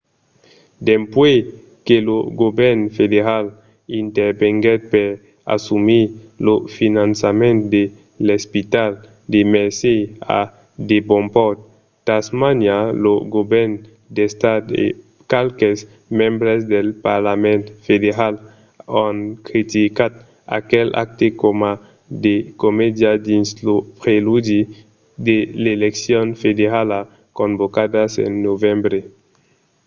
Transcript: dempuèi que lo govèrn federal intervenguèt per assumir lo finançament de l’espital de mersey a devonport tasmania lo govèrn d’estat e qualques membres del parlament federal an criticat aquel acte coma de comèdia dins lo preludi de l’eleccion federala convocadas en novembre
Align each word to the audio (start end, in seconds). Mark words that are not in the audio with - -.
dempuèi 0.87 1.39
que 1.85 1.97
lo 2.07 2.17
govèrn 2.41 2.79
federal 2.97 3.45
intervenguèt 4.03 4.81
per 4.93 5.07
assumir 5.55 6.03
lo 6.45 6.55
finançament 6.77 7.57
de 7.75 7.83
l’espital 8.27 8.91
de 9.33 9.39
mersey 9.53 9.99
a 10.39 10.41
devonport 10.91 11.57
tasmania 12.09 12.79
lo 13.03 13.13
govèrn 13.35 13.71
d’estat 14.15 14.63
e 14.83 14.85
qualques 15.31 15.77
membres 16.19 16.59
del 16.73 16.87
parlament 17.07 17.63
federal 17.87 18.33
an 19.05 19.15
criticat 19.47 20.13
aquel 20.59 20.87
acte 21.03 21.27
coma 21.41 21.71
de 22.25 22.35
comèdia 22.61 23.11
dins 23.29 23.49
lo 23.67 23.75
preludi 24.01 24.61
de 25.27 25.37
l’eleccion 25.63 26.27
federala 26.43 26.99
convocadas 27.39 28.11
en 28.25 28.31
novembre 28.47 28.99